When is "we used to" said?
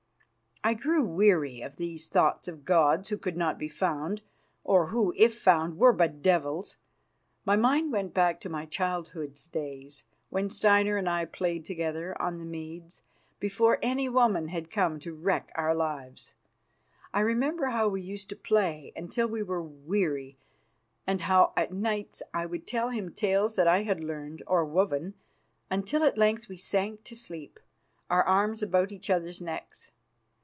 17.87-18.35